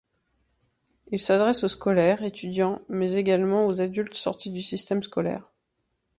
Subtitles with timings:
[1.11, 5.51] Ils s'adressent aux scolaires, étudiants mais également aux adultes sortis du système scolaire.